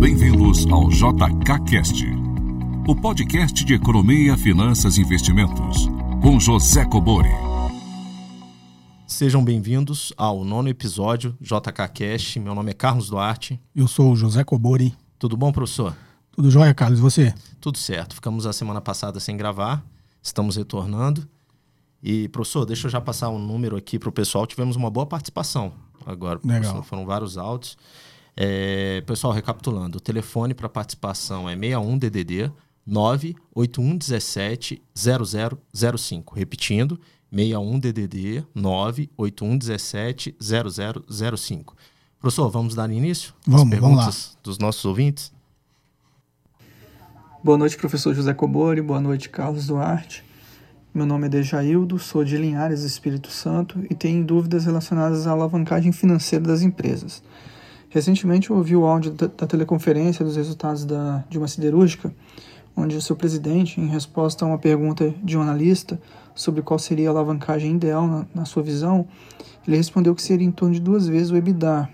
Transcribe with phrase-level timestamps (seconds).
[0.00, 2.06] Bem-vindos ao JKCast,
[2.88, 5.88] o podcast de economia, finanças e investimentos,
[6.22, 7.28] com José Cobori.
[9.06, 12.40] Sejam bem-vindos ao nono episódio JKCast.
[12.40, 13.60] Meu nome é Carlos Duarte.
[13.76, 14.96] Eu sou o José Cobori.
[15.18, 15.94] Tudo bom, professor?
[16.32, 16.98] Tudo jóia, Carlos.
[16.98, 17.34] E você?
[17.60, 18.14] Tudo certo.
[18.14, 19.84] Ficamos a semana passada sem gravar,
[20.22, 21.28] estamos retornando.
[22.02, 24.46] E, professor, deixa eu já passar um número aqui para o pessoal.
[24.46, 25.74] Tivemos uma boa participação
[26.06, 26.40] agora.
[26.42, 26.60] Legal.
[26.60, 26.84] Professor.
[26.84, 27.76] Foram vários áudios.
[28.42, 32.50] É, pessoal, recapitulando, o telefone para participação é 61 DDD
[32.86, 36.34] 98117 0005.
[36.34, 36.98] Repetindo,
[37.30, 41.76] 61 DDD 98117 0005.
[42.18, 43.34] Professor, vamos dar início?
[43.46, 44.40] Vamos, As perguntas vamos lá.
[44.42, 45.30] dos nossos ouvintes?
[47.44, 48.80] Boa noite, professor José Cobori.
[48.80, 50.24] Boa noite, Carlos Duarte.
[50.94, 55.92] Meu nome é Dejaildo, sou de Linhares, Espírito Santo e tenho dúvidas relacionadas à alavancagem
[55.92, 57.22] financeira das empresas.
[57.90, 62.14] Recentemente eu ouvi o áudio da, teleconferência dos resultados da, de uma siderúrgica,
[62.76, 66.00] onde o seu presidente, em resposta a uma pergunta de um analista
[66.32, 69.08] sobre qual seria a alavancagem ideal na, na sua visão,
[69.66, 71.88] ele respondeu que seria em torno de duas vezes o EBITDA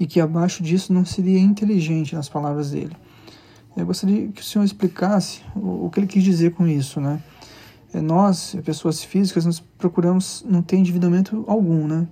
[0.00, 2.96] e que abaixo disso não seria inteligente, nas palavras dele.
[3.76, 7.22] Eu gostaria que o senhor explicasse o, o que ele quis dizer com isso, né?
[7.92, 12.08] É, nós, pessoas físicas, nós procuramos não ter endividamento algum, né?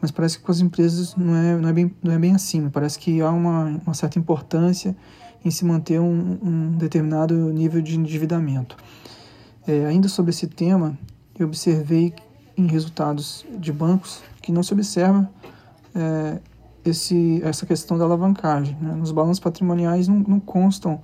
[0.00, 2.68] Mas parece que com as empresas não é, não é, bem, não é bem assim.
[2.68, 4.96] Parece que há uma, uma certa importância
[5.44, 8.76] em se manter um, um determinado nível de endividamento.
[9.66, 10.98] É, ainda sobre esse tema,
[11.38, 12.14] eu observei
[12.56, 15.28] em resultados de bancos que não se observa
[15.94, 16.38] é,
[16.84, 18.76] esse, essa questão da alavancagem.
[18.80, 18.94] Né?
[18.94, 21.00] Nos balanços patrimoniais não, não constam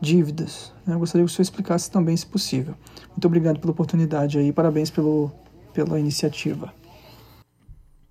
[0.00, 0.72] dívidas.
[0.86, 0.94] Né?
[0.94, 2.74] Eu gostaria que o senhor explicasse também, se possível.
[3.10, 5.30] Muito obrigado pela oportunidade aí, parabéns pelo,
[5.72, 6.72] pela iniciativa.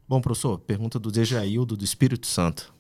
[0.07, 2.73] Bom, professor, pergunta do Dejaildo do Espírito Santo.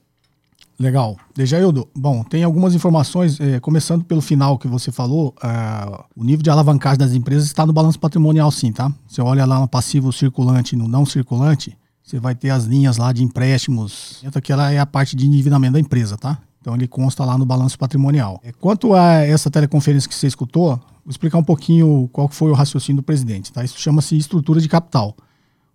[0.77, 1.17] Legal.
[1.35, 6.41] Dejaildo, bom, tem algumas informações, eh, começando pelo final que você falou, ah, o nível
[6.41, 8.91] de alavancagem das empresas está no balanço patrimonial sim, tá?
[9.07, 12.97] Você olha lá no passivo circulante e no não circulante, você vai ter as linhas
[12.97, 16.39] lá de empréstimos, aquela é a parte de endividamento da empresa, tá?
[16.59, 18.41] Então ele consta lá no balanço patrimonial.
[18.43, 20.75] Eh, Quanto a essa teleconferência que você escutou,
[21.05, 23.63] vou explicar um pouquinho qual que foi o raciocínio do presidente, tá?
[23.63, 25.15] Isso chama-se estrutura de capital.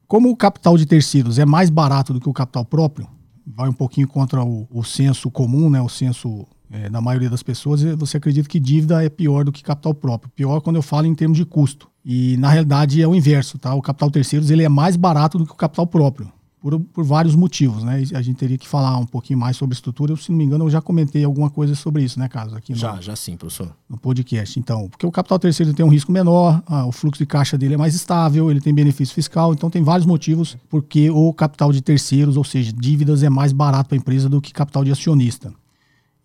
[0.08, 3.06] Como o capital de terceiros é mais barato do que o capital próprio,
[3.46, 7.42] vai um pouquinho contra o, o senso comum, né, o senso é, da maioria das
[7.42, 10.32] pessoas, você acredita que dívida é pior do que capital próprio.
[10.34, 11.90] Pior quando eu falo em termos de custo.
[12.02, 13.74] E na realidade é o inverso, tá?
[13.74, 16.32] O capital terceiros ele é mais barato do que o capital próprio.
[16.60, 18.02] Por, por vários motivos, né?
[18.02, 20.12] E a gente teria que falar um pouquinho mais sobre estrutura.
[20.12, 22.54] Eu, se não me engano, eu já comentei alguma coisa sobre isso, né, Carlos?
[22.54, 23.72] Aqui no, Já, já sim, professor.
[23.88, 24.58] no podcast.
[24.58, 27.74] Então, porque o capital terceiro tem um risco menor, ah, o fluxo de caixa dele
[27.74, 31.80] é mais estável, ele tem benefício fiscal, então tem vários motivos porque o capital de
[31.80, 35.52] terceiros, ou seja, dívidas, é mais barato para a empresa do que capital de acionista.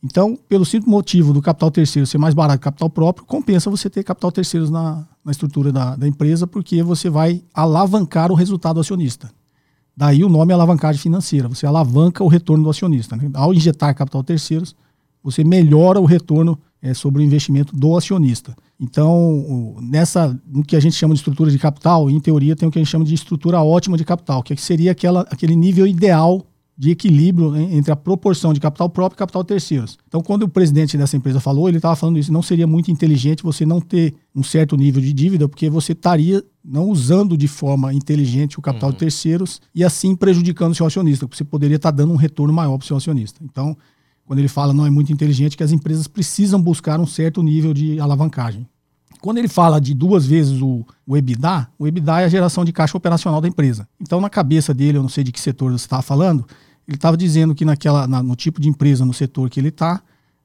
[0.04, 3.90] Então, pelo simples motivo do capital terceiro ser mais barato que capital próprio, compensa você
[3.90, 8.76] ter capital terceiros na, na estrutura da, da empresa, porque você vai alavancar o resultado
[8.76, 9.32] do acionista.
[9.96, 11.48] Daí o nome é alavancagem financeira.
[11.48, 13.16] Você alavanca o retorno do acionista.
[13.16, 13.30] né?
[13.34, 14.76] Ao injetar capital terceiros,
[15.24, 18.56] você melhora o retorno eh, sobre o investimento do acionista.
[18.80, 22.72] Então, nessa, no que a gente chama de estrutura de capital, em teoria tem o
[22.72, 26.46] que a gente chama de estrutura ótima de capital, que seria aquela, aquele nível ideal
[26.78, 29.98] de equilíbrio entre a proporção de capital próprio e capital terceiros.
[30.08, 33.44] Então, quando o presidente dessa empresa falou, ele estava falando isso, não seria muito inteligente
[33.44, 37.94] você não ter um certo nível de dívida, porque você estaria não usando de forma
[37.94, 41.92] inteligente o capital de terceiros e assim prejudicando o seu acionista, porque você poderia estar
[41.92, 43.40] dando um retorno maior para o seu acionista.
[43.44, 43.78] Então,
[44.26, 47.74] quando ele fala não é muito inteligente, que as empresas precisam buscar um certo nível
[47.74, 48.68] de alavancagem.
[49.24, 52.74] Quando ele fala de duas vezes o, o EBITDA, o EBITDA é a geração de
[52.74, 53.88] caixa operacional da empresa.
[53.98, 56.46] Então, na cabeça dele, eu não sei de que setor você estava falando,
[56.86, 60.02] ele estava dizendo que naquela, na- no tipo de empresa, no setor que ele está,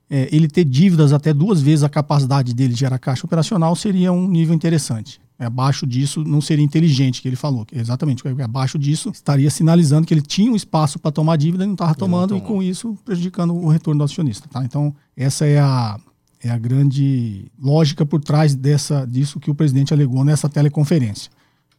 [0.08, 4.28] ele ter dívidas até duas vezes a capacidade dele de gerar caixa operacional seria um
[4.28, 5.20] nível interessante.
[5.40, 7.66] É, Abaixo disso não seria inteligente, que ele falou.
[7.72, 8.22] Exatamente.
[8.22, 11.74] porque Abaixo disso estaria sinalizando que ele tinha um espaço para tomar dívida e não
[11.74, 14.48] estava tomando, e com isso prejudicando o retorno do acionista.
[14.48, 14.64] Tá?
[14.64, 15.98] Então, essa é a,
[16.42, 21.30] é a grande lógica por trás dessa, disso que o presidente alegou nessa teleconferência.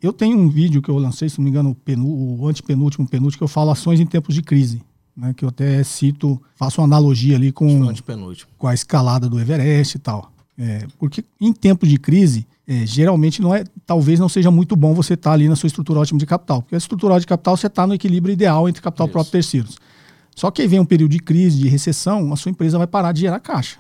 [0.02, 3.08] Eu tenho um vídeo que eu lancei, se não me engano, o, penu, o antepenúltimo,
[3.08, 4.82] penúltimo, que eu falo ações em tempos de crise.
[5.16, 7.68] Né, que eu até cito, faço uma analogia ali com,
[8.58, 10.32] com a escalada do Everest e tal.
[10.58, 14.94] É, porque em tempos de crise, é, geralmente não é, talvez não seja muito bom
[14.94, 16.62] você estar ali na sua estrutura ótima de capital.
[16.62, 19.12] Porque a estrutura ótima de capital você está no equilíbrio ideal entre capital Isso.
[19.12, 19.78] próprio e terceiros.
[20.34, 23.12] Só que aí vem um período de crise, de recessão, a sua empresa vai parar
[23.12, 23.78] de gerar caixa.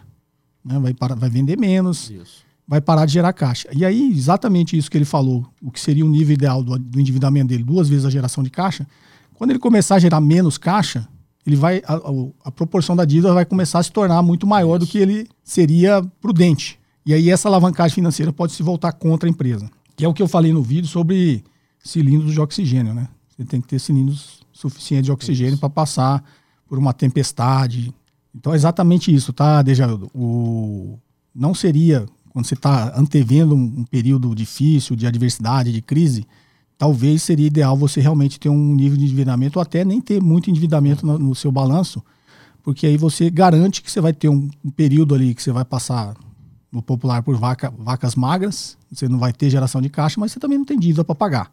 [0.63, 0.79] Né?
[0.79, 2.43] Vai, parar, vai vender menos, Isso.
[2.67, 3.69] vai parar de gerar caixa.
[3.75, 6.99] E aí, exatamente isso que ele falou, o que seria o nível ideal do, do
[6.99, 8.87] endividamento dele, duas vezes a geração de caixa,
[9.35, 11.07] quando ele começar a gerar menos caixa,
[11.45, 11.99] ele vai a,
[12.43, 16.03] a, proporção da dívida vai começar a se tornar muito maior do que ele seria
[16.21, 16.79] prudente.
[17.05, 19.69] E aí essa alavancagem financeira pode se voltar contra a empresa.
[19.95, 21.43] Que é o que eu falei no vídeo sobre
[21.83, 23.07] cilindros de oxigênio, né?
[23.29, 26.23] Você tem que ter cilindros suficientes de oxigênio para passar
[26.67, 27.93] por uma tempestade.
[28.33, 30.09] Então é exatamente isso, tá, Dejaildo?
[30.13, 30.97] O
[31.33, 36.25] não seria quando você está antevendo um, um período difícil de adversidade, de crise,
[36.77, 40.49] talvez seria ideal você realmente ter um nível de endividamento ou até nem ter muito
[40.49, 42.03] endividamento no, no seu balanço,
[42.63, 45.65] porque aí você garante que você vai ter um, um, período ali que você vai
[45.65, 46.15] passar
[46.71, 50.39] no popular por vaca, vacas magras, você não vai ter geração de caixa, mas você
[50.39, 51.51] também não tem dívida para pagar.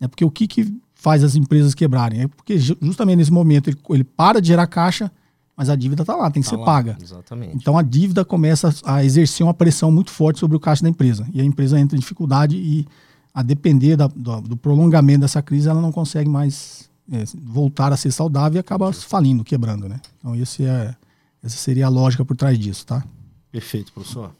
[0.00, 2.22] É porque o que, que faz as empresas quebrarem?
[2.22, 5.10] É porque justamente nesse momento ele, ele para de gerar caixa,
[5.56, 6.96] mas a dívida está lá, tem que tá ser lá, paga.
[7.00, 7.56] Exatamente.
[7.56, 11.26] Então a dívida começa a exercer uma pressão muito forte sobre o caixa da empresa.
[11.32, 12.86] E a empresa entra em dificuldade e
[13.32, 17.96] a depender da, do, do, prolongamento dessa crise, ela não consegue mais é, voltar a
[17.96, 20.00] ser saudável e acaba falindo, quebrando, né?
[20.18, 20.94] Então esse é,
[21.42, 23.04] essa seria a lógica por trás disso, tá?
[23.50, 24.30] Perfeito, professor.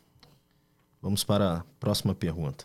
[1.03, 2.65] Vamos para a próxima pergunta.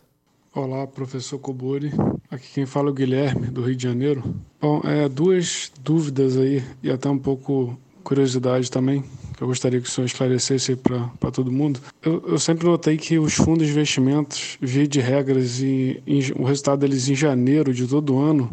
[0.54, 1.92] Olá, professor Cobori.
[2.30, 4.34] Aqui quem fala é o Guilherme, do Rio de Janeiro.
[4.60, 9.04] Bom, é, duas dúvidas aí e até um pouco curiosidade também
[9.40, 11.80] que eu gostaria que o senhor esclarecesse para todo mundo.
[12.02, 16.02] Eu, eu, sempre notei que os fundos de investimentos, via de regras, e,
[16.36, 18.52] o resultado deles em janeiro de todo ano,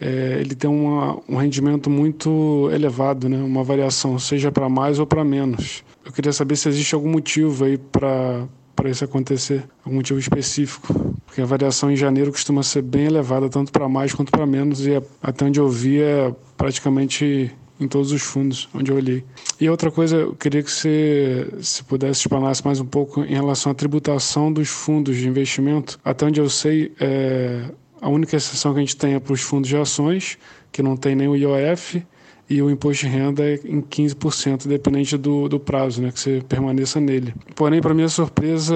[0.00, 3.38] é, ele tem uma, um rendimento muito elevado, né?
[3.38, 5.82] uma variação, seja para mais ou para menos.
[6.04, 8.46] Eu queria saber se existe algum motivo aí para
[8.76, 13.46] para isso acontecer, algum motivo específico, porque a variação em janeiro costuma ser bem elevada,
[13.46, 17.88] tanto para mais quanto para menos, e é, até onde eu vi é praticamente em
[17.88, 19.24] todos os fundos onde eu olhei.
[19.60, 23.72] E outra coisa, eu queria que você se pudesse explanar mais um pouco em relação
[23.72, 25.98] à tributação dos fundos de investimento.
[26.04, 27.64] Até onde eu sei, é,
[28.00, 30.38] a única exceção que a gente tem é para os fundos de ações,
[30.70, 32.04] que não tem nem o IOF,
[32.50, 36.42] e o imposto de renda é em 15%, dependente do, do prazo, né, que você
[36.48, 37.32] permaneça nele.
[37.54, 38.74] Porém, para minha surpresa,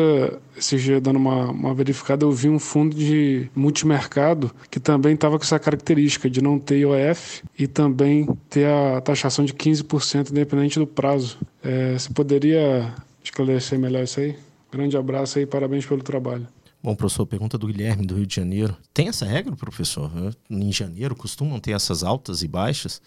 [0.57, 5.37] esse dia dando uma, uma verificada, eu vi um fundo de multimercado que também estava
[5.37, 10.79] com essa característica de não ter IOF e também ter a taxação de 15%, independente
[10.79, 11.37] do prazo.
[11.61, 12.95] É, você poderia
[13.25, 14.37] esclarecer melhor isso aí?
[14.71, 16.47] Grande abraço aí, parabéns pelo trabalho.
[16.81, 18.77] Bom, professor, pergunta do Guilherme, do Rio de Janeiro.
[18.93, 20.11] Tem essa regra, professor?
[20.49, 23.01] Em janeiro costumam ter essas altas e baixas?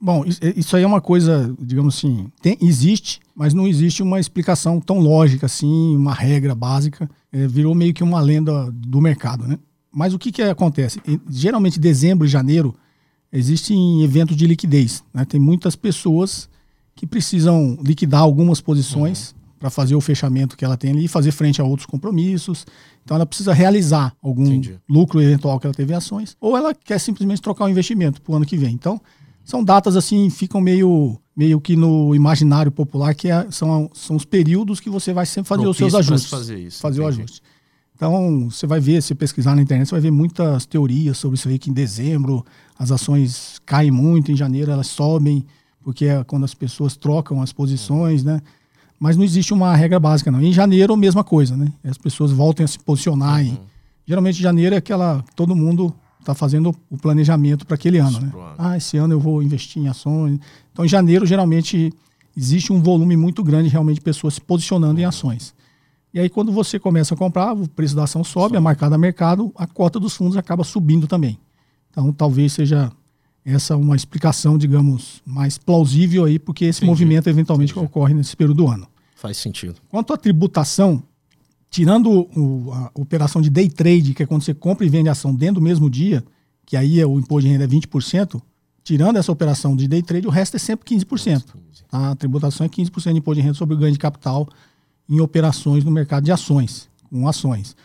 [0.00, 0.24] Bom,
[0.56, 4.98] isso aí é uma coisa, digamos assim, tem, existe, mas não existe uma explicação tão
[4.98, 7.08] lógica assim, uma regra básica.
[7.30, 9.58] É, virou meio que uma lenda do mercado, né?
[9.92, 11.00] Mas o que, que acontece?
[11.28, 12.74] Geralmente, dezembro e janeiro
[13.32, 15.04] existem eventos de liquidez.
[15.12, 15.24] Né?
[15.24, 16.48] Tem muitas pessoas
[16.94, 19.58] que precisam liquidar algumas posições uhum.
[19.58, 22.66] para fazer o fechamento que ela tem ali e fazer frente a outros compromissos.
[23.04, 24.78] Então, ela precisa realizar algum Entendi.
[24.88, 28.32] lucro eventual que ela teve em ações, ou ela quer simplesmente trocar o investimento para
[28.32, 28.74] o ano que vem.
[28.74, 29.00] Então,
[29.50, 34.24] são datas assim, ficam meio, meio que no imaginário popular, que é, são, são os
[34.24, 36.30] períodos que você vai sempre fazer Propício os seus ajustes.
[36.30, 37.42] Fazer, isso, fazer o ajuste.
[37.96, 41.48] Então, você vai ver, se pesquisar na internet, você vai ver muitas teorias sobre isso
[41.48, 42.46] aí, que em dezembro
[42.78, 45.44] as ações caem muito, em janeiro elas sobem,
[45.82, 48.40] porque é quando as pessoas trocam as posições, né?
[49.00, 50.40] Mas não existe uma regra básica, não.
[50.40, 51.72] Em janeiro, mesma coisa, né?
[51.82, 53.40] As pessoas voltam a se posicionar.
[53.40, 53.48] Uhum.
[53.48, 53.60] Em...
[54.06, 55.24] Geralmente, janeiro é aquela.
[55.34, 58.32] Todo mundo está fazendo o planejamento para aquele ano, né?
[58.58, 60.38] Ah, esse ano eu vou investir em ações.
[60.72, 61.92] Então, em janeiro, geralmente,
[62.36, 65.54] existe um volume muito grande realmente de pessoas se posicionando em ações.
[66.12, 68.98] E aí, quando você começa a comprar, o preço da ação sobe, a marcada a
[68.98, 71.38] mercado, a cota dos fundos acaba subindo também.
[71.90, 72.90] Então, talvez seja
[73.44, 76.90] essa uma explicação, digamos, mais plausível aí, porque esse Entendi.
[76.90, 77.86] movimento eventualmente Entendi.
[77.86, 78.86] ocorre nesse período do ano.
[79.16, 79.76] Faz sentido.
[79.88, 81.02] Quanto à tributação,
[81.70, 85.32] tirando o, a operação de day trade, que é quando você compra e vende ação
[85.32, 86.24] dentro do mesmo dia,
[86.66, 88.42] que aí é o imposto de renda é 20%,
[88.82, 91.44] tirando essa operação de day trade, o resto é sempre 15%.
[91.88, 92.10] Tá?
[92.10, 94.48] A tributação é 15% de imposto de renda sobre o ganho de capital
[95.08, 97.76] em operações no mercado de ações, com ações.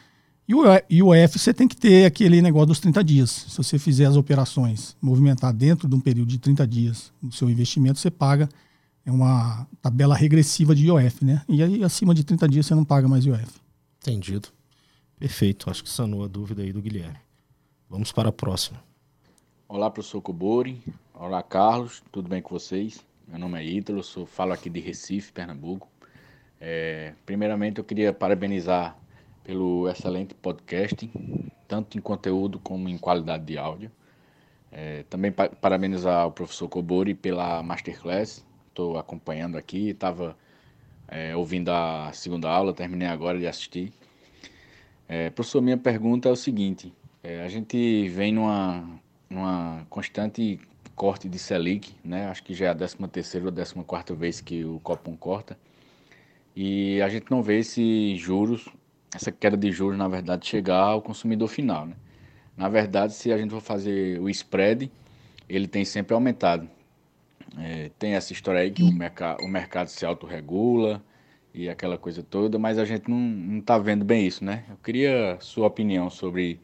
[0.47, 3.45] E o IOF você tem que ter aquele negócio dos 30 dias.
[3.49, 7.49] Se você fizer as operações movimentar dentro de um período de 30 dias o seu
[7.49, 8.47] investimento, você paga
[9.05, 11.41] é uma tabela regressiva de IOF, né?
[11.47, 13.64] E aí acima de 30 dias você não paga mais IOF.
[14.07, 14.49] Entendido.
[15.17, 15.67] Perfeito.
[15.67, 17.17] Acho que sanou a dúvida aí do Guilherme.
[17.89, 18.79] Vamos para a próxima.
[19.67, 20.79] Olá, professor Cobori.
[21.11, 22.03] Olá, Carlos.
[22.11, 23.03] Tudo bem com vocês?
[23.27, 25.87] Meu nome é Ítalo, sou, falo aqui de Recife, Pernambuco.
[26.61, 28.95] É, primeiramente, eu queria parabenizar
[29.43, 31.09] pelo excelente podcast,
[31.67, 33.91] tanto em conteúdo como em qualidade de áudio.
[34.71, 38.45] É, também pa parabenizar o professor Cobori pela masterclass.
[38.67, 40.37] Estou acompanhando aqui, estava
[41.07, 43.91] é, ouvindo a segunda aula, terminei agora de assistir.
[45.07, 46.91] É, professor, minha pergunta é o seguinte:
[47.23, 50.59] é, a gente vem numa, numa constante
[50.95, 52.27] corte de Selic, né?
[52.27, 55.57] Acho que já é a 13 terceira ou 14 quarta vez que o Copom corta.
[56.55, 58.67] E a gente não vê esses juros,
[59.13, 61.95] essa queda de juros, na verdade, chegar ao consumidor final, né?
[62.55, 64.89] Na verdade, se a gente for fazer o spread,
[65.49, 66.69] ele tem sempre aumentado.
[67.57, 71.03] É, tem essa história aí que o, merc o mercado se autorregula
[71.53, 74.65] e aquela coisa toda, mas a gente não está vendo bem isso, né?
[74.69, 76.59] Eu queria sua opinião sobre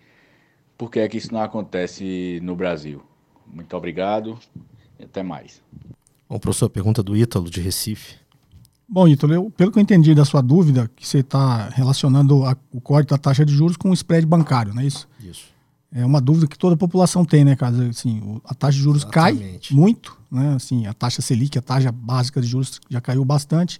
[0.77, 3.01] por que é que isso não acontece no Brasil.
[3.47, 4.37] Muito obrigado
[4.99, 5.61] e até mais.
[6.27, 8.15] Bom, professor, pergunta do Ítalo, de Recife.
[8.87, 12.81] Bom, Ítalo, pelo que eu entendi da sua dúvida, que você está relacionando a, o
[12.81, 15.07] corte da taxa de juros com o spread bancário, não é isso?
[15.21, 15.45] Isso.
[15.93, 17.89] É uma dúvida que toda a população tem, né, cara?
[17.89, 19.69] Assim, a taxa de juros Exatamente.
[19.69, 20.53] cai muito, né?
[20.55, 23.77] Assim, a taxa Selic, a taxa básica de juros já caiu bastante.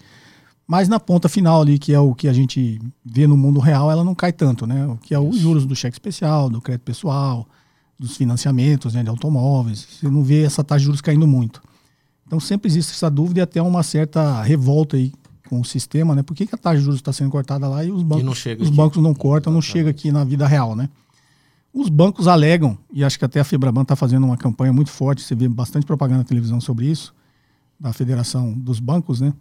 [0.68, 3.90] Mas na ponta final ali, que é o que a gente vê no mundo real,
[3.90, 4.86] ela não cai tanto, né?
[4.88, 7.48] O que é os juros do cheque especial, do crédito pessoal,
[7.98, 9.88] dos financiamentos né, de automóveis.
[9.90, 11.62] Você não vê essa taxa de juros caindo muito.
[12.28, 15.14] Então sempre existe essa dúvida e até uma certa revolta aí
[15.50, 16.24] com o sistema, né?
[16.24, 18.64] Por que, que a taxa de juros está sendo cortada lá e os bancos, e
[18.64, 20.90] os bancos não cortam, não chega aqui na vida real, né?
[21.74, 25.22] Os bancos alegam, e acho que até a Febraban está fazendo uma campanha muito forte,
[25.22, 27.14] você vê bastante propaganda na televisão sobre isso,
[27.80, 29.34] da Federação dos Bancos, né?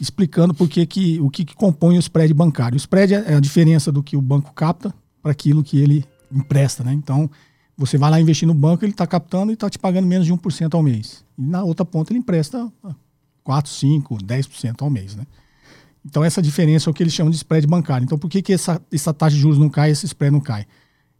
[0.00, 2.74] Explicando por que, que, o que, que compõe o spread bancário.
[2.74, 4.92] O spread é a diferença do que o banco capta
[5.22, 6.92] para aquilo que ele empresta, né?
[6.92, 7.30] Então,
[7.76, 10.32] você vai lá investir no banco, ele está captando e está te pagando menos de
[10.32, 11.24] 1% ao mês.
[11.38, 12.70] E na outra ponta ele empresta
[13.44, 15.24] 4, 5, 10% ao mês, né?
[16.04, 18.04] Então, essa diferença é o que eles chamam de spread bancário.
[18.04, 20.40] Então, por que, que essa, essa taxa de juros não cai e esse spread não
[20.40, 20.66] cai?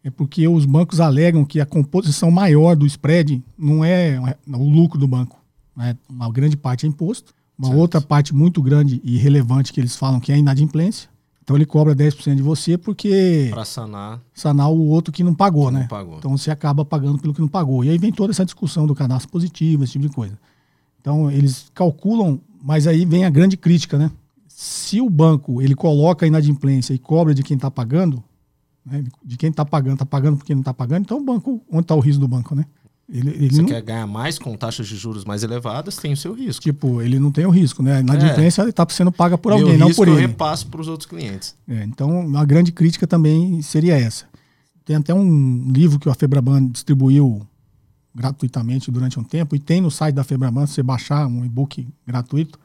[0.08, 4.98] É porque os bancos alegam que a composição maior do spread não é o lucro
[4.98, 5.38] do banco.
[5.76, 5.94] Né?
[6.08, 7.78] Uma grande parte é imposto, uma certo.
[7.78, 11.10] outra parte muito grande e relevante que eles falam que é inadimplência.
[11.44, 13.48] Então ele cobra 10% de você porque.
[13.50, 14.20] Para sanar.
[14.32, 15.80] Sanar o outro que não pagou, que né?
[15.80, 16.16] Não pagou.
[16.18, 17.84] Então você acaba pagando pelo que não pagou.
[17.84, 20.38] E aí vem toda essa discussão do cadastro positivo, esse tipo de coisa.
[21.00, 24.10] Então eles calculam, mas aí vem a grande crítica, né?
[24.46, 28.24] Se o banco ele coloca a inadimplência e cobra de quem está pagando,
[28.90, 29.04] né?
[29.24, 31.02] De quem está pagando, está pagando porque não está pagando.
[31.02, 32.64] Então, o banco, onde está o risco do banco, né?
[33.08, 33.68] Ele, ele Você não...
[33.68, 36.62] quer ganhar mais com taxas de juros mais elevadas, tem o seu risco.
[36.62, 38.02] Tipo, ele não tem o risco, né?
[38.02, 40.18] Na adimplência está sendo paga por alguém, não por ele.
[40.18, 41.56] eu repasso para os outros clientes.
[41.66, 44.26] É, então, a grande crítica também seria essa.
[44.84, 47.46] Tem até um livro que a Febraban distribuiu
[48.14, 51.86] gratuitamente durante um tempo e tem no site da Febraban, se você baixar um e-book
[52.06, 52.58] gratuito,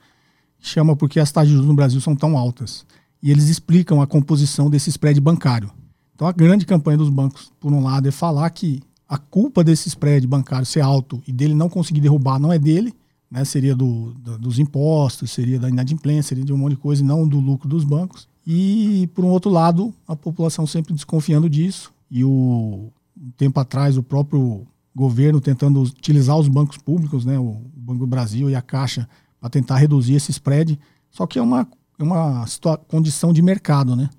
[0.59, 2.85] chama Porque as taxas de juros no Brasil são tão altas.
[3.21, 5.71] E eles explicam a composição desse spread bancário.
[6.15, 9.89] Então, a grande campanha dos bancos, por um lado, é falar que a culpa desse
[9.89, 12.93] spread bancário ser alto e dele não conseguir derrubar não é dele,
[13.29, 13.43] né?
[13.43, 17.05] seria do, do, dos impostos, seria da inadimplência, seria de um monte de coisa, e
[17.05, 18.27] não do lucro dos bancos.
[18.45, 21.93] E, por um outro lado, a população sempre desconfiando disso.
[22.09, 27.39] E o um tempo atrás, o próprio governo tentando utilizar os bancos públicos, né?
[27.39, 29.07] o Banco do Brasil e a Caixa,
[29.39, 30.79] para tentar reduzir esse spread.
[31.09, 31.67] Só que é uma,
[31.97, 32.45] é uma
[32.87, 34.09] condição de mercado, né?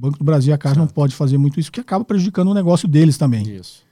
[0.00, 2.48] O Banco do Brasil e a Caixa não pode fazer muito isso, que acaba prejudicando
[2.48, 3.46] o negócio deles também.
[3.46, 3.82] Isso.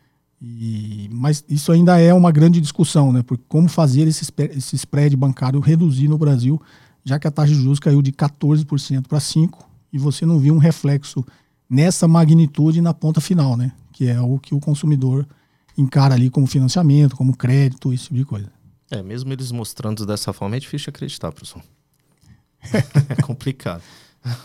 [0.41, 3.23] E, mas isso ainda é uma grande discussão, né?
[3.23, 4.25] Por como fazer esse,
[4.57, 6.59] esse spread bancário reduzir no Brasil,
[7.05, 9.51] já que a taxa de juros caiu de 14% para 5%
[9.93, 11.23] e você não viu um reflexo
[11.69, 13.71] nessa magnitude na ponta final, né?
[13.93, 15.27] Que é o que o consumidor
[15.77, 18.51] encara ali como financiamento, como crédito, esse tipo de coisa.
[18.91, 21.63] É, mesmo eles mostrando dessa forma, é difícil acreditar, professor.
[23.11, 23.83] é complicado.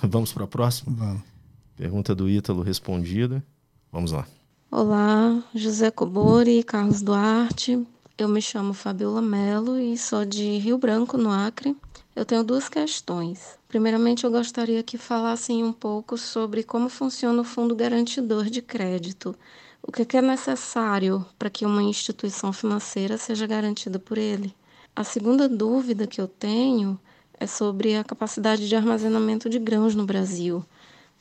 [0.01, 0.93] Vamos para a próxima?
[0.93, 1.32] Vamos.
[1.75, 3.43] Pergunta do Ítalo respondida.
[3.91, 4.27] Vamos lá.
[4.69, 7.83] Olá, José Cobori e Carlos Duarte.
[8.15, 11.75] Eu me chamo Fabiola Mello e sou de Rio Branco, no Acre.
[12.15, 13.57] Eu tenho duas questões.
[13.67, 19.35] Primeiramente, eu gostaria que falassem um pouco sobre como funciona o Fundo Garantidor de Crédito.
[19.81, 24.53] O que é necessário para que uma instituição financeira seja garantida por ele?
[24.95, 26.99] A segunda dúvida que eu tenho
[27.39, 30.63] é sobre a capacidade de armazenamento de grãos no Brasil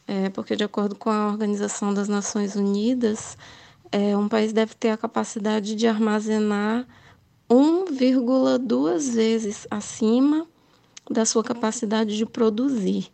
[0.06, 3.36] é, porque, de acordo com a Organização das Nações Unidas,
[3.90, 6.86] é, um país deve ter a capacidade de armazenar
[7.48, 10.46] 1,2 vezes acima
[11.10, 13.08] da sua capacidade de produzir.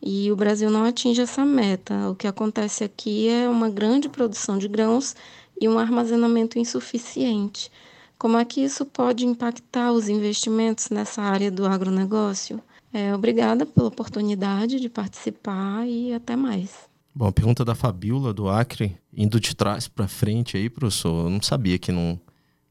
[0.00, 2.10] E o Brasil não atinge essa meta.
[2.10, 5.16] O que acontece aqui é uma grande produção de grãos
[5.60, 7.70] e um armazenamento insuficiente.
[8.18, 12.60] Como é que isso pode impactar os investimentos nessa área do agronegócio?
[12.92, 16.88] É, obrigada pela oportunidade de participar e até mais.
[17.14, 21.30] Bom, a pergunta da Fabiola do Acre, indo de trás para frente aí, professor, eu
[21.30, 22.18] não sabia que, não,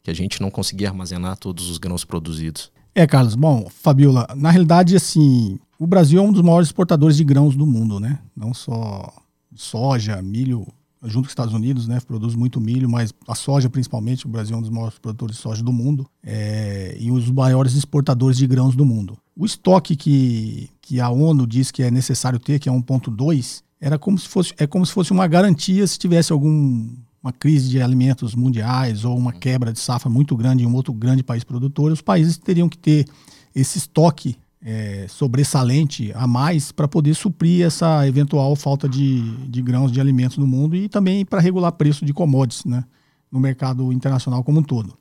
[0.02, 2.72] que a gente não conseguia armazenar todos os grãos produzidos.
[2.96, 7.24] É, Carlos, bom, Fabiola, na realidade, assim, o Brasil é um dos maiores exportadores de
[7.24, 8.20] grãos do mundo, né?
[8.36, 9.14] Não só
[9.54, 10.66] soja, milho,
[11.04, 14.56] junto com os Estados Unidos, né, produz muito milho, mas a soja principalmente, o Brasil
[14.56, 18.48] é um dos maiores produtores de soja do mundo é, e os maiores exportadores de
[18.48, 19.18] grãos do mundo.
[19.38, 24.00] O estoque que, que a ONU diz que é necessário ter, que é 1.2, era
[24.00, 26.90] como se fosse, é como se fosse uma garantia se tivesse algum
[27.22, 30.94] uma crise de alimentos mundiais ou uma quebra de safra muito grande em um outro
[30.94, 33.06] grande país produtor, os países teriam que ter
[33.54, 39.92] esse estoque é, sobressalente a mais para poder suprir essa eventual falta de, de grãos
[39.92, 42.84] de alimentos no mundo e também para regular preço de commodities né,
[43.32, 44.98] no mercado internacional como um todo.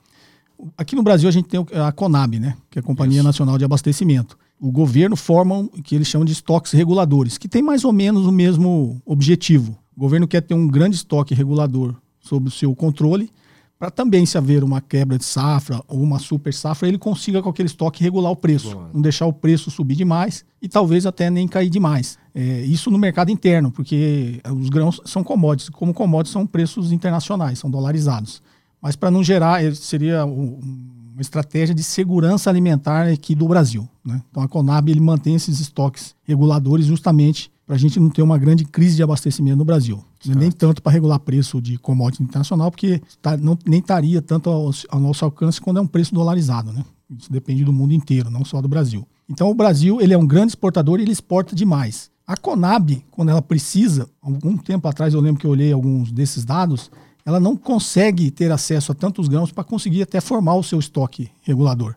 [0.77, 3.27] Aqui no Brasil a gente tem a Conab, né, que é a Companhia Isso.
[3.27, 4.39] Nacional de Abastecimento.
[4.61, 8.27] O governo forma o que eles chamam de estoques reguladores, que tem mais ou menos
[8.27, 9.77] o mesmo objetivo.
[9.97, 13.31] O governo quer ter um grande estoque regulador sob o seu controle,
[13.79, 17.51] para também, se haver uma quebra de safra ou uma super safra, ele consiga com
[17.51, 18.91] aquele estoque regular o preço, Boa.
[18.95, 22.19] não deixar o preço subir demais e talvez até nem cair demais.
[22.35, 27.59] É, isso no mercado interno, porque os grãos são commodities, como commodities são preços internacionais,
[27.59, 28.43] são dolarizados.
[28.81, 33.89] Mas para não gerar, seria uma estratégia de segurança alimentar aqui do Brasil.
[34.05, 34.23] Né?
[34.31, 38.39] Então a Conab ele mantém esses estoques reguladores justamente para a gente não ter uma
[38.39, 40.05] grande crise de abastecimento no Brasil.
[40.21, 40.39] Certo.
[40.39, 44.71] Nem tanto para regular preço de commodity internacional, porque tá, não, nem estaria tanto ao,
[44.89, 46.73] ao, nosso alcance quando é um preço dolarizado.
[46.73, 46.85] Né?
[47.19, 49.07] Isso depende do mundo inteiro, não só do Brasil.
[49.29, 52.11] Então o Brasil ele é um grande exportador e ele exporta demais.
[52.27, 56.45] A Conab, quando ela precisa, algum tempo atrás eu lembro que eu olhei alguns desses
[56.45, 56.91] dados,
[57.27, 61.29] ela não consegue ter acesso a tantos grãos para conseguir até formar o seu estoque
[61.43, 61.97] regulador.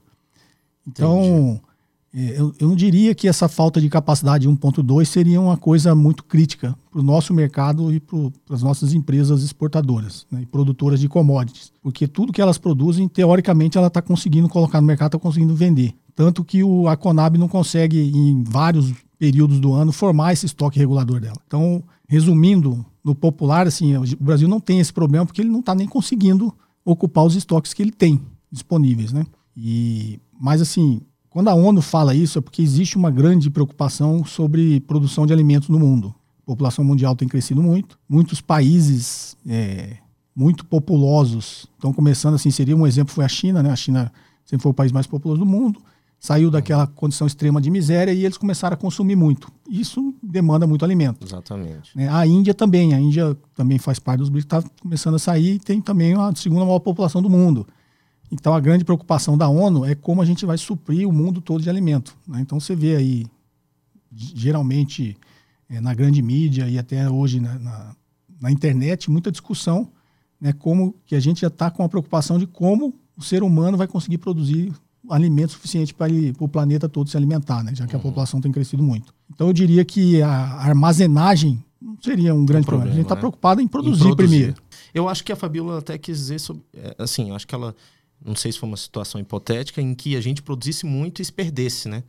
[0.86, 1.62] Então.
[2.12, 6.24] É, eu, eu não diria que essa falta de capacidade 1.2 seria uma coisa muito
[6.24, 8.18] crítica para o nosso mercado e para
[8.50, 11.72] as nossas empresas exportadoras né, e produtoras de commodities.
[11.84, 15.94] Porque tudo que elas produzem, teoricamente, ela está conseguindo colocar no mercado, está conseguindo vender.
[16.16, 20.80] Tanto que o, a Conab não consegue, em vários períodos do ano, formar esse estoque
[20.80, 21.38] regulador dela.
[21.46, 25.76] Então, resumindo, no popular, assim, o Brasil não tem esse problema porque ele não está
[25.76, 26.54] nem conseguindo
[26.86, 29.26] ocupar os estoques que ele tem disponíveis, né?
[29.56, 34.80] E, mas assim, quando a ONU fala isso, é porque existe uma grande preocupação sobre
[34.82, 36.15] produção de alimentos no mundo.
[36.43, 39.98] A população mundial tem crescido muito, muitos países é,
[40.36, 42.50] muito populosos estão começando assim.
[42.50, 43.70] Seria um exemplo foi a China, né?
[43.70, 44.12] A China
[44.46, 45.82] sempre foi o país mais populoso do mundo,
[46.19, 49.49] saiu daquela condição extrema de miséria e eles começaram a consumir muito.
[49.69, 51.25] Isso demanda muito alimento.
[51.25, 51.97] Exatamente.
[51.97, 52.10] Né?
[52.10, 55.60] A Índia também, a Índia também faz parte dos BRICS, está começando a sair e
[55.60, 57.65] tem também a segunda maior população do mundo.
[58.32, 61.63] Então, a grande preocupação da ONU é como a gente vai suprir o mundo todo
[61.63, 62.15] de alimento.
[62.27, 62.41] Né?
[62.41, 63.25] Então, você vê aí,
[64.12, 65.17] geralmente,
[65.69, 67.95] é, na grande mídia e até hoje na, na,
[68.41, 69.89] na internet, muita discussão,
[70.39, 73.77] né, como que a gente já está com a preocupação de como o ser humano
[73.77, 74.73] vai conseguir produzir
[75.10, 78.00] alimento suficiente para o planeta todo se alimentar, né, já que uhum.
[78.00, 79.13] a população tem crescido muito.
[79.34, 82.91] Então, eu diria que a armazenagem não seria um grande um problema, problema.
[82.91, 83.22] A gente está né?
[83.22, 84.56] preocupado em produzir, em produzir, primeiro.
[84.93, 87.76] Eu acho que a Fabíola até quis dizer sobre, é, assim, eu acho que ela
[88.24, 91.32] não sei se foi uma situação hipotética, em que a gente produzisse muito e se
[91.32, 92.04] perdesse, né?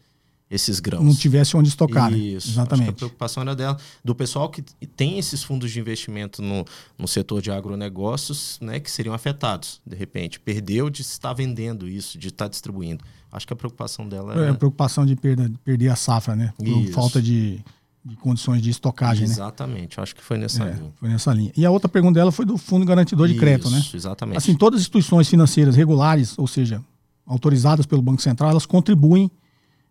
[0.51, 1.05] Esses grãos.
[1.05, 2.11] Não tivesse onde estocar.
[2.11, 2.19] Né?
[2.19, 2.51] Isso.
[2.51, 2.91] Exatamente.
[2.91, 6.65] a preocupação era dela, do pessoal que tem esses fundos de investimento no,
[6.99, 8.81] no setor de agronegócios, né?
[8.81, 10.41] Que seriam afetados, de repente.
[10.41, 13.05] Perdeu de estar vendendo isso, de estar distribuindo.
[13.31, 14.51] Acho que a preocupação dela é.
[14.51, 16.53] a preocupação de perder, perder a safra, né?
[16.59, 16.93] Por isso.
[16.93, 17.63] falta de
[18.05, 19.35] de condições de estocagem, né?
[19.35, 20.03] Exatamente, né?
[20.03, 20.93] acho que foi nessa é, linha.
[20.97, 21.53] Foi nessa linha.
[21.57, 23.79] E a outra pergunta dela foi do Fundo Garantidor de Crédito, né?
[23.79, 24.39] Isso, exatamente.
[24.39, 26.83] Assim, todas as instituições financeiras regulares, ou seja,
[27.27, 29.31] autorizadas pelo Banco Central, elas contribuem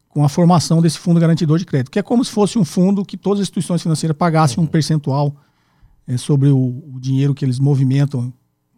[0.09, 3.05] com a formação desse Fundo Garantidor de Crédito, que é como se fosse um fundo
[3.05, 4.63] que todas as instituições financeiras pagassem uhum.
[4.65, 5.35] um percentual
[6.07, 8.33] é, sobre o, o, dinheiro que eles movimentam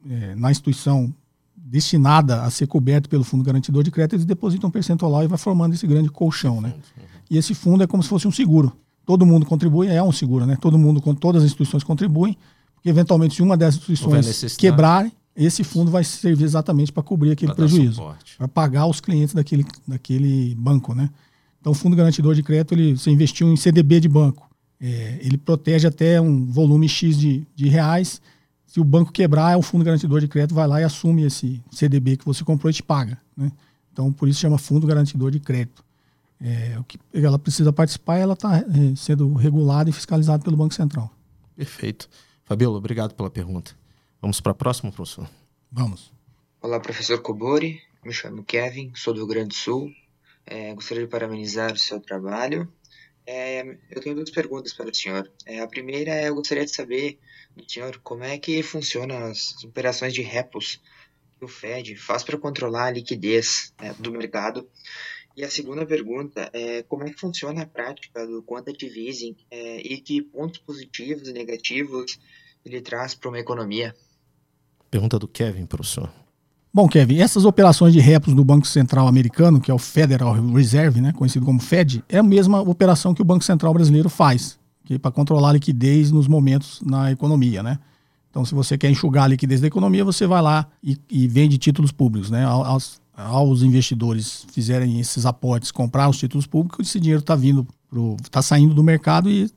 [0.09, 1.13] é, na instituição
[1.55, 5.27] destinada a ser coberto pelo Fundo Garantidor de Crédito, eles depositam um percentual lá e
[5.27, 6.69] vai formando esse grande colchão, né?
[6.69, 7.03] Uhum.
[7.29, 10.45] E esse fundo é como se fosse um seguro todo mundo contribui, é um seguro,
[10.45, 10.57] né?
[10.59, 12.37] Todo mundo, com todas as instituições contribuem,
[12.73, 17.53] porque eventualmente se uma dessas instituições quebrar, esse fundo vai servir exatamente para cobrir aquele
[17.53, 18.01] pra prejuízo,
[18.37, 21.09] para pagar os clientes daquele, daquele banco, né?
[21.59, 25.37] Então, o fundo garantidor de crédito, ele, você investiu em CDB de banco, é, ele
[25.37, 28.21] protege até um volume X de, de reais.
[28.65, 32.17] Se o banco quebrar, o fundo garantidor de crédito vai lá e assume esse CDB
[32.17, 33.51] que você comprou e te paga, né?
[33.93, 35.83] Então, por isso chama fundo garantidor de crédito
[36.41, 40.73] é, o que ela precisa participar, ela está é, sendo regulada e fiscalizada pelo Banco
[40.73, 41.11] Central.
[41.55, 42.09] Perfeito.
[42.43, 43.71] Fabiola, obrigado pela pergunta.
[44.21, 45.27] Vamos para a próxima, professor?
[45.71, 46.13] Vamos.
[46.61, 47.81] Olá, professor Cobori.
[48.05, 49.91] Me chamo Kevin, sou do Rio Grande do Sul.
[50.45, 52.71] É, gostaria de parabenizar o seu trabalho.
[53.25, 55.31] É, eu tenho duas perguntas para o senhor.
[55.43, 57.19] É, a primeira é, eu gostaria de saber
[57.55, 60.79] do senhor como é que funcionam as operações de repos
[61.39, 64.69] que o Fed faz para controlar a liquidez né, do mercado
[65.35, 69.77] e a segunda pergunta é como é que funciona a prática do quantitative easing é,
[69.77, 72.19] e que pontos positivos e negativos
[72.63, 73.95] ele traz para uma economia?
[74.91, 76.09] Pergunta do Kevin, professor.
[76.73, 81.01] Bom, Kevin, essas operações de repos do Banco Central americano, que é o Federal Reserve,
[81.01, 84.95] né, conhecido como Fed, é a mesma operação que o Banco Central brasileiro faz, que
[84.95, 87.79] é para controlar a liquidez nos momentos na economia, né?
[88.29, 91.57] Então, se você quer enxugar a liquidez da economia, você vai lá e, e vende
[91.57, 92.45] títulos públicos, né?
[92.45, 97.67] Aos, aos, investidores fizerem esses aportes, comprar os títulos públicos, esse dinheiro está vindo,
[98.23, 99.49] está saindo do mercado e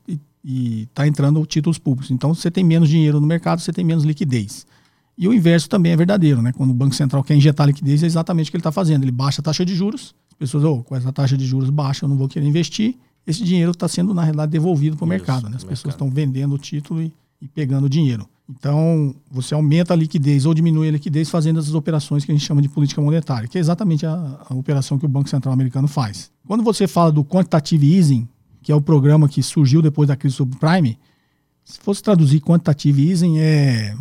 [0.83, 2.11] está entrando títulos públicos.
[2.11, 4.65] Então, você tem menos dinheiro no mercado, você tem menos liquidez.
[5.17, 6.51] E o inverso também é verdadeiro, né?
[6.51, 9.03] Quando o Banco Central quer injetar liquidez, é exatamente o que ele está fazendo.
[9.03, 12.05] Ele baixa a taxa de juros, as pessoas, oh, com essa taxa de juros baixa,
[12.05, 12.95] eu não vou querer investir.
[13.25, 15.49] Esse dinheiro está sendo, na realidade, devolvido para o mercado.
[15.49, 15.55] Né?
[15.55, 18.27] As pessoas estão vendendo o título e, e pegando o dinheiro.
[18.47, 22.45] Então, você aumenta a liquidez ou diminui a liquidez fazendo essas operações que a gente
[22.45, 25.87] chama de política monetária, que é exatamente a, a operação que o Banco Central americano
[25.87, 26.29] faz.
[26.45, 28.27] Quando você fala do quantitative easing,
[28.61, 30.99] que é o programa que surgiu depois da crise subprime,
[31.63, 33.95] se fosse traduzir quantitative easing é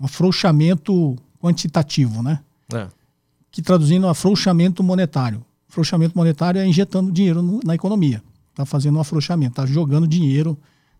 [0.00, 2.40] um afrouxamento quantitativo, né?
[2.72, 2.88] É.
[3.50, 5.44] Que traduzindo afrouxamento monetário.
[5.68, 8.22] Afrouxamento monetário é injetando dinheiro no, na economia.
[8.50, 10.56] Está fazendo um afrouxamento, está jogando dinheiro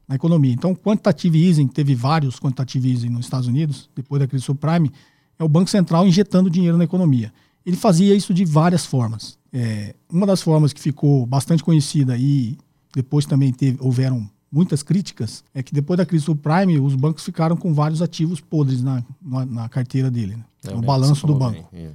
[0.07, 0.53] na economia.
[0.53, 4.93] Então, quantitative easing, teve vários quantitative easing nos Estados Unidos, depois da crise subprime,
[5.39, 7.33] é o Banco Central injetando dinheiro na economia.
[7.65, 9.39] Ele fazia isso de várias formas.
[9.53, 12.59] É, uma das formas que ficou bastante conhecida e
[12.95, 17.57] depois também teve, houveram muitas críticas é que depois da crise subprime, os bancos ficaram
[17.57, 20.45] com vários ativos podres na, na, na carteira dele, né?
[20.65, 21.69] é, no balanço do banco.
[21.73, 21.91] Bem,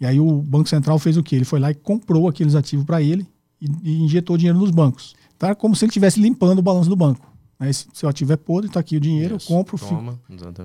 [0.00, 1.34] e aí o Banco Central fez o quê?
[1.34, 3.26] Ele foi lá e comprou aqueles ativos para ele
[3.60, 5.14] e, e, injetou dinheiro nos bancos.
[5.36, 7.32] Então era como se ele estivesse limpando o balanço do banco.
[7.58, 9.78] Aí, se seu ativo é podre, está aqui o dinheiro, Isso, eu compro,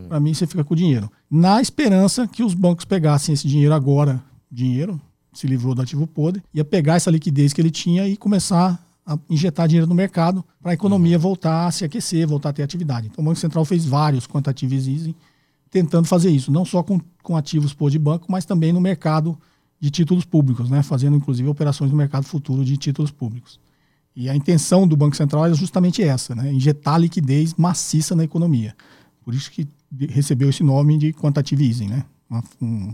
[0.08, 1.10] para mim você fica com o dinheiro.
[1.30, 5.00] Na esperança que os bancos pegassem esse dinheiro agora, dinheiro,
[5.32, 8.84] se livrou do ativo podre, ia pegar essa liquidez que ele tinha e começar
[9.30, 11.22] injetar dinheiro no mercado para a economia uhum.
[11.22, 13.08] voltar a se aquecer, voltar a ter atividade.
[13.08, 15.16] Então o Banco Central fez vários quantitative easing
[15.70, 19.38] tentando fazer isso, não só com, com ativos por de banco, mas também no mercado
[19.80, 20.84] de títulos públicos, né?
[20.84, 23.60] fazendo inclusive operações no mercado futuro de títulos públicos.
[24.16, 26.52] E a intenção do Banco Central é justamente essa, né?
[26.52, 28.76] injetar liquidez maciça na economia.
[29.24, 29.68] Por isso que
[30.10, 32.04] recebeu esse nome de quantitative easing, né?
[32.30, 32.44] Uma,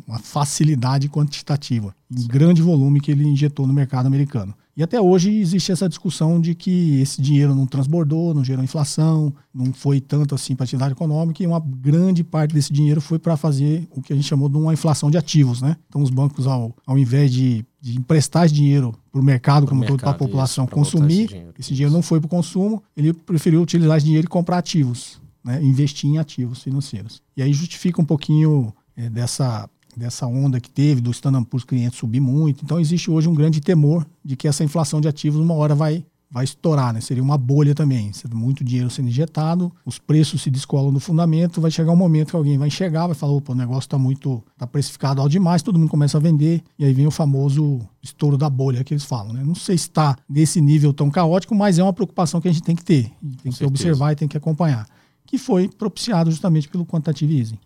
[0.08, 4.56] uma facilidade quantitativa, em grande volume que ele injetou no mercado americano.
[4.78, 9.34] E até hoje existe essa discussão de que esse dinheiro não transbordou, não gerou inflação,
[9.54, 13.18] não foi tanto assim para a atividade econômica, e uma grande parte desse dinheiro foi
[13.18, 15.62] para fazer o que a gente chamou de uma inflação de ativos.
[15.62, 15.78] Né?
[15.88, 20.02] Então, os bancos, ao, ao invés de, de emprestar dinheiro para o mercado, como todo,
[20.02, 23.14] para a população isso, consumir, esse dinheiro, esse dinheiro não foi para o consumo, ele
[23.14, 25.64] preferiu utilizar esse dinheiro e comprar ativos, né?
[25.64, 27.22] investir em ativos financeiros.
[27.38, 31.98] E aí justifica um pouquinho é, dessa dessa onda que teve do Standard Poor's clientes
[31.98, 32.66] subir muito.
[32.66, 36.04] Então existe hoje um grande temor de que essa inflação de ativos uma hora vai
[36.30, 37.00] vai estourar, né?
[37.00, 41.72] Seria uma bolha também, muito dinheiro sendo injetado, os preços se descolam no fundamento, vai
[41.72, 44.68] chegar um momento que alguém vai enxergar, vai falar, opa, o negócio está muito, está
[44.68, 48.50] precificado alto demais, todo mundo começa a vender, e aí vem o famoso estouro da
[48.50, 49.44] bolha que eles falam, né?
[49.46, 52.64] Não sei se está nesse nível tão caótico, mas é uma preocupação que a gente
[52.64, 54.86] tem que ter, tem que observar e tem que acompanhar,
[55.26, 57.60] que foi propiciado justamente pelo quantitative easing.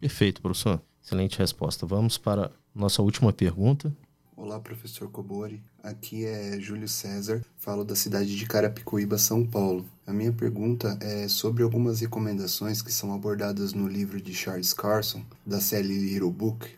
[0.00, 0.80] Perfeito, professor.
[1.02, 1.86] Excelente resposta.
[1.86, 3.94] Vamos para nossa última pergunta.
[4.36, 5.62] Olá, professor Cobori.
[5.82, 9.86] Aqui é Júlio César, falo da cidade de Carapicuíba, São Paulo.
[10.06, 15.24] A minha pergunta é sobre algumas recomendações que são abordadas no livro de Charles Carson,
[15.44, 16.68] da série Little Book,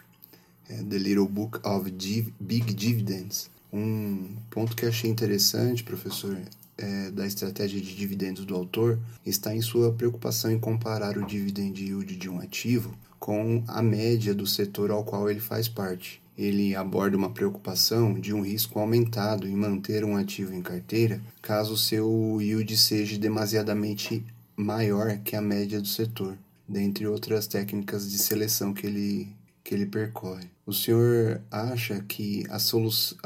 [0.68, 3.50] é, The Little Book of Div Big Dividends.
[3.72, 6.38] Um ponto que achei interessante, professor,
[6.78, 11.78] é, da estratégia de dividendos do autor está em sua preocupação em comparar o dividend
[11.82, 16.22] yield de um ativo com a média do setor ao qual ele faz parte.
[16.36, 21.76] Ele aborda uma preocupação de um risco aumentado em manter um ativo em carteira caso
[21.76, 24.24] seu yield seja demasiadamente
[24.56, 26.38] maior que a média do setor,
[26.68, 29.28] dentre outras técnicas de seleção que ele,
[29.64, 30.48] que ele percorre.
[30.68, 32.58] O senhor acha que a,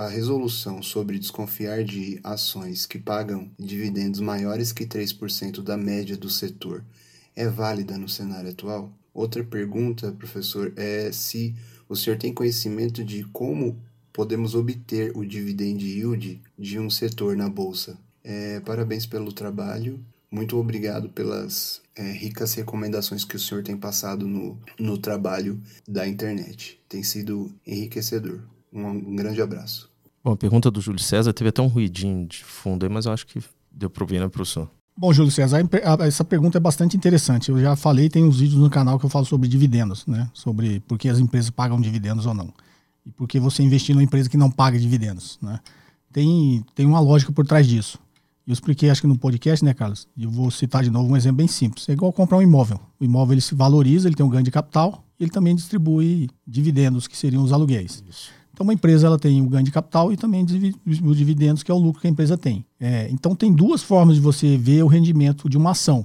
[0.05, 6.31] a resolução sobre desconfiar de ações que pagam dividendos maiores que 3% da média do
[6.31, 6.85] setor
[7.35, 8.93] é válida no cenário atual?
[9.13, 11.53] Outra pergunta, professor, é se
[11.89, 13.77] o senhor tem conhecimento de como
[14.13, 17.99] podemos obter o dividend yield de um setor na bolsa.
[18.23, 19.99] É, parabéns pelo trabalho.
[20.33, 26.09] Muito obrigado pelas é, ricas recomendações que o senhor tem passado no, no trabalho da
[26.09, 26.81] internet.
[26.89, 28.41] Tem sido enriquecedor.
[28.73, 29.91] Um, um grande abraço.
[30.25, 33.13] Bom, a pergunta do Júlio César teve até um ruidinho de fundo aí, mas eu
[33.13, 34.71] acho que deu para ouvir, né, professor?
[34.97, 35.69] Bom, Júlio César,
[36.01, 37.51] essa pergunta é bastante interessante.
[37.51, 40.31] Eu já falei, tem uns vídeos no canal que eu falo sobre dividendos, né?
[40.33, 42.55] Sobre por que as empresas pagam dividendos ou não.
[43.05, 45.61] E por que você investir numa empresa que não paga dividendos, né?
[46.11, 47.99] Tem, tem uma lógica por trás disso.
[48.47, 50.09] Eu expliquei, acho que no podcast, né, Carlos?
[50.17, 51.89] E eu vou citar de novo um exemplo bem simples.
[51.89, 52.81] É igual comprar um imóvel.
[52.99, 56.29] O imóvel ele se valoriza, ele tem um ganho de capital, e ele também distribui
[56.47, 58.03] dividendos, que seriam os aluguéis.
[58.09, 58.31] Isso.
[58.53, 60.45] Então, uma empresa ela tem o ganho de capital e também
[60.85, 62.65] os dividendos, que é o lucro que a empresa tem.
[62.79, 66.05] É, então, tem duas formas de você ver o rendimento de uma ação: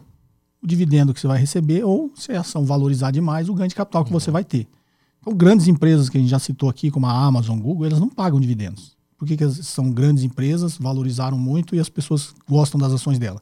[0.62, 3.76] o dividendo que você vai receber, ou se a ação valorizar demais, o ganho de
[3.76, 4.19] capital que uhum.
[4.19, 4.67] você vai ter.
[5.19, 8.10] Então, grandes empresas que a gente já citou aqui, como a Amazon, Google, elas não
[8.10, 8.96] pagam dividendos.
[9.17, 13.39] Por que, que são grandes empresas, valorizaram muito e as pessoas gostam das ações dela?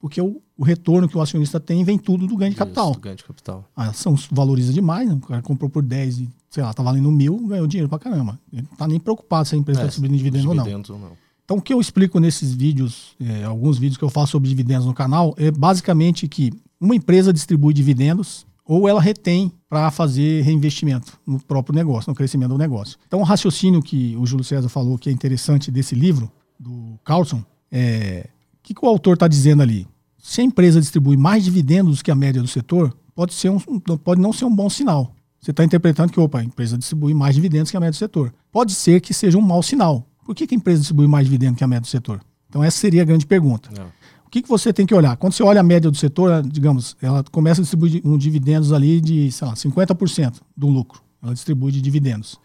[0.00, 2.92] Porque o, o retorno que o acionista tem vem tudo do ganho de capital.
[2.92, 3.64] do ganho de capital.
[3.76, 5.14] A ação valoriza demais, né?
[5.14, 8.38] o cara comprou por 10 e, sei lá, tá valendo mil, ganhou dinheiro pra caramba.
[8.52, 10.64] Ele não tá nem preocupado se a empresa está é, subindo dividendo ou não.
[10.64, 11.28] ou não.
[11.44, 14.86] Então, o que eu explico nesses vídeos, é, alguns vídeos que eu faço sobre dividendos
[14.86, 21.18] no canal, é basicamente que uma empresa distribui dividendos ou ela retém para fazer reinvestimento
[21.26, 22.98] no próprio negócio, no crescimento do negócio.
[23.06, 27.44] Então, o raciocínio que o Júlio César falou que é interessante desse livro, do Carlson,
[27.70, 28.28] é.
[28.54, 29.86] O que, que o autor está dizendo ali?
[30.18, 34.20] Se a empresa distribui mais dividendos que a média do setor, pode, ser um, pode
[34.20, 35.14] não ser um bom sinal.
[35.40, 38.34] Você está interpretando que, opa, a empresa distribui mais dividendos que a média do setor.
[38.52, 40.06] Pode ser que seja um mau sinal.
[40.24, 42.20] Por que, que a empresa distribui mais dividendos que a média do setor?
[42.48, 43.70] Então, essa seria a grande pergunta.
[43.74, 43.86] Não.
[44.28, 45.16] O que, que você tem que olhar?
[45.16, 49.00] Quando você olha a média do setor, digamos, ela começa a distribuir um dividendos ali
[49.00, 51.00] de, sei lá, 50% do lucro.
[51.22, 52.38] Ela distribui de dividendos.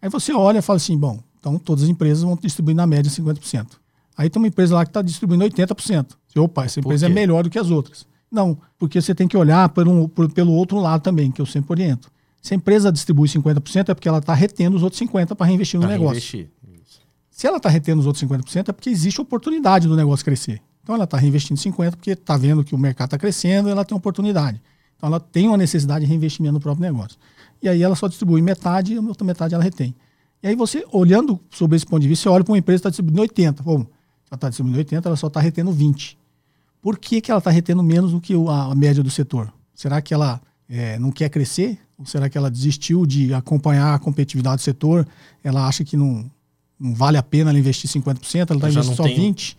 [0.00, 3.10] Aí você olha e fala assim, bom, então todas as empresas vão distribuir na média
[3.10, 3.66] 50%.
[4.16, 6.06] Aí tem uma empresa lá que está distribuindo 80%.
[6.28, 8.06] Você, opa, essa empresa é melhor do que as outras.
[8.30, 11.46] Não, porque você tem que olhar por um, por, pelo outro lado também, que eu
[11.46, 12.12] sempre oriento.
[12.40, 15.80] Se a empresa distribui 50%, é porque ela está retendo os outros 50% para reinvestir
[15.80, 16.12] no pra negócio.
[16.12, 16.48] Reinvestir.
[17.28, 20.62] Se ela está retendo os outros 50%, é porque existe oportunidade do negócio crescer.
[20.84, 23.84] Então ela está reinvestindo 50% porque está vendo que o mercado está crescendo e ela
[23.84, 24.60] tem oportunidade.
[24.96, 27.18] Então ela tem uma necessidade de reinvestimento no próprio negócio.
[27.62, 29.94] E aí ela só distribui metade e a outra metade ela retém.
[30.42, 32.80] E aí você, olhando sobre esse ponto de vista, você olha para uma empresa que
[32.80, 33.62] está distribuindo 80.
[33.62, 33.86] Bom, ela
[34.34, 36.18] está distribuindo 80, ela só está retendo 20.
[36.82, 39.50] Por que, que ela está retendo menos do que a, média do setor?
[39.74, 41.78] Será que ela é, não quer crescer?
[41.96, 45.08] Ou será que ela desistiu de acompanhar a competitividade do setor?
[45.42, 46.30] Ela acha que não,
[46.78, 49.32] não vale a pena ela investir 50%, ela está investindo só tem...
[49.32, 49.38] 20%?
[49.38, 49.56] Isso.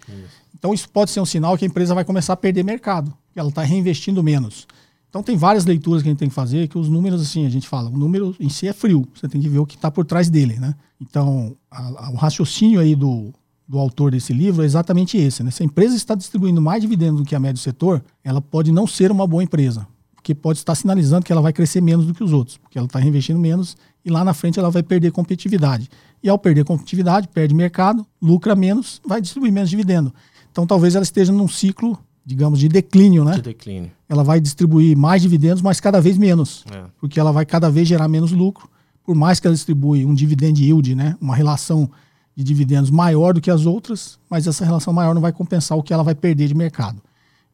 [0.66, 3.40] Então isso pode ser um sinal que a empresa vai começar a perder mercado, que
[3.40, 4.66] ela está reinvestindo menos.
[5.08, 7.50] Então tem várias leituras que a gente tem que fazer, que os números, assim, a
[7.50, 9.92] gente fala, o número em si é frio, você tem que ver o que está
[9.92, 10.74] por trás dele, né?
[11.00, 13.32] Então, a, a, o raciocínio aí do,
[13.68, 15.52] do autor desse livro é exatamente esse, né?
[15.52, 18.72] Se a empresa está distribuindo mais dividendos do que a média do setor, ela pode
[18.72, 22.14] não ser uma boa empresa, porque pode estar sinalizando que ela vai crescer menos do
[22.16, 25.12] que os outros, porque ela está reinvestindo menos e lá na frente ela vai perder
[25.12, 25.92] competitividade.
[26.24, 30.12] E ao perder competitividade, perde mercado, lucra menos, vai distribuir menos dividendo.
[30.56, 33.34] Então talvez ela esteja num ciclo, digamos, de declínio, né?
[33.34, 33.92] De declínio.
[34.08, 36.64] Ela vai distribuir mais dividendos, mas cada vez menos.
[36.72, 36.86] É.
[36.98, 38.70] Porque ela vai cada vez gerar menos lucro.
[39.04, 41.18] Por mais que ela distribui um dividend yield, né?
[41.20, 41.92] Uma relação
[42.34, 45.84] de dividendos maior do que as outras, mas essa relação maior não vai compensar o
[45.84, 47.02] que ela vai perder de mercado.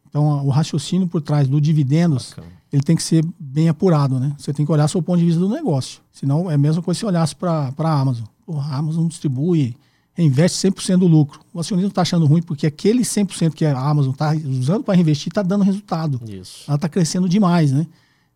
[0.07, 2.47] Então, o raciocínio por trás do dividendos, Bacana.
[2.71, 4.31] ele tem que ser bem apurado, né?
[4.37, 6.01] Você tem que olhar o ponto de vista do negócio.
[6.11, 8.25] Senão, é a mesma coisa se olhasse para a Amazon.
[8.45, 9.75] Pô, a Amazon distribui
[10.13, 11.39] reinveste 100% do lucro.
[11.53, 15.29] O acionista está achando ruim porque aquele 100% que a Amazon está usando para reinvestir
[15.29, 16.19] está dando resultado.
[16.27, 16.63] Isso.
[16.67, 17.87] Ela está crescendo demais, né?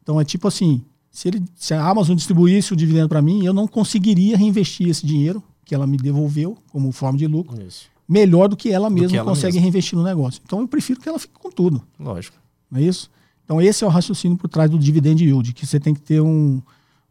[0.01, 3.53] Então é tipo assim, se, ele, se a Amazon distribuísse o dividendo para mim, eu
[3.53, 7.87] não conseguiria reinvestir esse dinheiro que ela me devolveu como forma de lucro Isso.
[8.07, 9.61] melhor do que ela mesma ela consegue mesma.
[9.61, 10.41] reinvestir no negócio.
[10.45, 11.81] Então eu prefiro que ela fique com tudo.
[11.99, 12.37] Lógico.
[12.69, 13.09] Não é isso?
[13.43, 16.21] Então esse é o raciocínio por trás do dividend yield, que você tem que ter
[16.21, 16.61] um,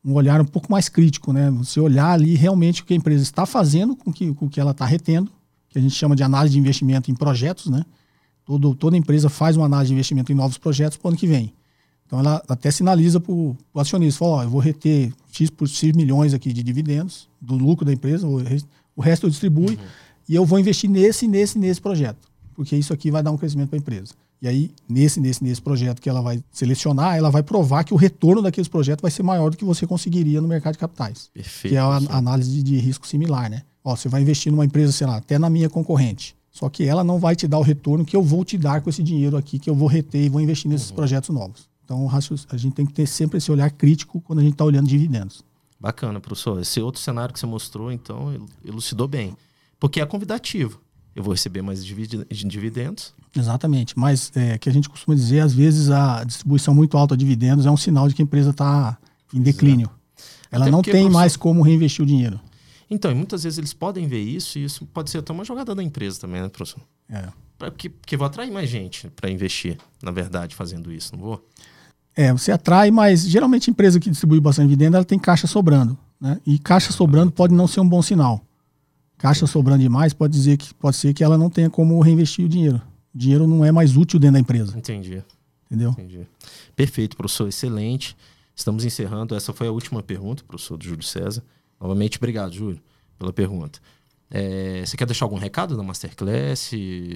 [0.05, 1.51] um olhar um pouco mais crítico, né?
[1.53, 4.73] Você olhar ali realmente o que a empresa está fazendo com que, o que ela
[4.73, 5.31] está retendo,
[5.71, 7.85] que a gente chama de análise de investimento em projetos, né?
[8.45, 11.27] Todo, toda empresa faz uma análise de investimento em novos projetos para o ano que
[11.27, 11.55] vem.
[12.07, 15.97] Então ela até sinaliza para o acionista, fala, ó, eu vou reter X por X
[15.97, 18.43] milhões aqui de dividendos do lucro da empresa, o,
[18.95, 19.77] o resto eu distribuo uhum.
[20.29, 23.71] e eu vou investir nesse, nesse, nesse projeto, porque isso aqui vai dar um crescimento
[23.71, 24.13] para a empresa.
[24.45, 27.97] E aí, nesse, nesse, nesse projeto que ela vai selecionar, ela vai provar que o
[27.97, 31.31] retorno daqueles projetos vai ser maior do que você conseguiria no mercado de capitais.
[31.33, 31.73] Perfeito.
[31.73, 33.63] Que é a análise de, risco similar, né?
[33.83, 36.37] Ó, você vai investir numa empresa, sei lá, até na minha concorrente.
[36.51, 38.91] Só que ela não vai te dar o retorno que eu vou te dar com
[38.91, 40.97] esse dinheiro aqui, que eu vou reter e vou investir nesses uhum.
[40.97, 41.67] projetos novos.
[41.83, 42.07] Então,
[42.51, 45.43] a gente tem que ter sempre esse olhar crítico quando a gente está olhando dividendos.
[45.81, 46.61] Bacana, professor.
[46.61, 49.35] Esse outro cenário que você mostrou, então, elucidou bem.
[49.81, 50.84] Porque é convidativo
[51.15, 53.15] eu vou receber mais dividendos.
[53.37, 57.25] Exatamente, mas é, que a gente costuma dizer, às vezes a distribuição muito alta de
[57.25, 58.99] dividendos é um sinal de que a empresa está
[59.33, 59.91] em declínio.
[60.51, 62.41] Ela Até não tem mais como reinvestir o dinheiro.
[62.89, 65.75] Então, e muitas vezes eles podem ver isso, e isso pode ser até uma jogada
[65.75, 66.81] da empresa também, né, professor?
[67.09, 67.29] É.
[67.59, 71.49] Porque, porque vou atrair mais gente para investir, na verdade, fazendo isso, não vou?
[72.15, 75.99] É, você atrai, mas geralmente a empresa que distribui bastante dividendo, ela tem caixa sobrando.
[76.21, 76.41] Né?
[76.47, 78.44] E caixa sobrando pode não ser um bom sinal
[79.25, 82.49] Caixa sobrando demais pode dizer que pode ser que ela não tenha como reinvestir o
[82.49, 82.77] dinheiro.
[83.15, 84.77] O dinheiro não é mais útil dentro da empresa.
[84.77, 85.25] Entendi.
[85.65, 85.93] Entendeu?
[85.93, 86.27] Entendi.
[86.77, 87.49] Perfeito, professor.
[87.49, 88.15] Excelente.
[88.55, 89.35] Estamos encerrando.
[89.35, 91.43] Essa foi a última pergunta, professor do Júlio César.
[91.81, 92.79] Novamente, obrigado, Júlio,
[93.19, 93.79] pela pergunta.
[94.31, 96.73] É, você quer deixar algum recado da Masterclass?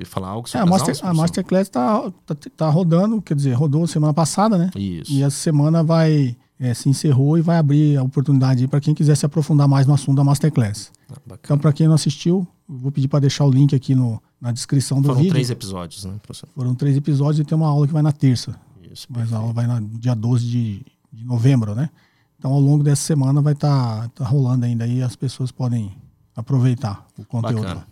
[0.06, 3.52] Falar algo sobre é, a, master, aulas, a Masterclass está tá, tá rodando, quer dizer,
[3.52, 4.70] rodou semana passada, né?
[4.74, 5.12] Isso.
[5.12, 9.14] E essa semana vai é, se encerrou e vai abrir a oportunidade para quem quiser
[9.14, 10.90] se aprofundar mais no assunto da Masterclass.
[11.10, 14.52] Ah, então, para quem não assistiu, vou pedir para deixar o link aqui no, na
[14.52, 15.30] descrição do Foram vídeo.
[15.30, 16.48] Foram três episódios, né, professor?
[16.54, 18.58] Foram três episódios e tem uma aula que vai na terça.
[18.90, 21.90] Isso, Mas a aula vai no dia 12 de, de novembro, né?
[22.38, 25.92] Então, ao longo dessa semana vai estar tá, tá rolando ainda e as pessoas podem
[26.36, 27.62] aproveitar o conteúdo.
[27.62, 27.86] Bacana.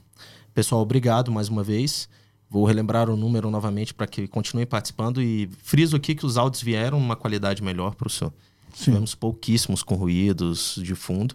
[0.55, 2.09] Pessoal, obrigado mais uma vez.
[2.49, 6.63] Vou relembrar o número novamente para que continuem participando e friso aqui que os áudios
[6.63, 8.33] vieram uma qualidade melhor para o senhor.
[8.73, 8.85] Sim.
[8.85, 11.35] Tivemos pouquíssimos com ruídos de fundo.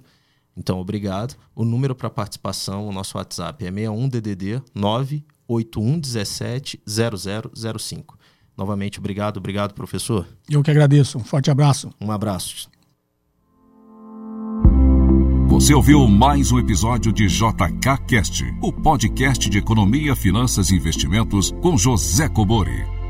[0.56, 1.36] Então, obrigado.
[1.56, 8.18] O número para participação, o nosso WhatsApp é 61 DDD 98117 0005.
[8.58, 10.28] Novamente, obrigado, obrigado, professor.
[10.50, 11.18] Eu que agradeço.
[11.18, 11.90] Um forte abraço.
[12.00, 12.70] Um abraço.
[15.48, 21.52] Você ouviu mais um episódio de JK Cast, o podcast de economia, finanças e investimentos
[21.62, 23.01] com José Cobori.